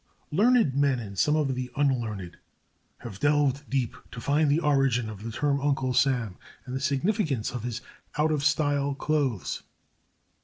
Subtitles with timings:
[0.31, 2.37] Learned men and some of the unlearned
[3.01, 7.51] have delved deep to find the origin of the term Uncle Sam, and the significance
[7.51, 7.81] of his
[8.17, 9.61] out of style clothes.